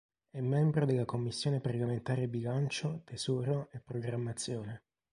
È 0.31 0.41
membro 0.41 0.87
della 0.87 1.05
commissione 1.05 1.59
parlamentare 1.59 2.27
Bilancio, 2.27 3.01
tesoro 3.05 3.69
e 3.71 3.77
programmazione. 3.81 4.81